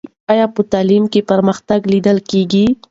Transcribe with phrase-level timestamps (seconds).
[0.31, 2.65] آیا په تعلیم کې پرمختګ لیدل کېږي؟